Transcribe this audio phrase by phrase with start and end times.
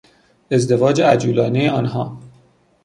[0.51, 2.17] ازدواج عجولانهی آنها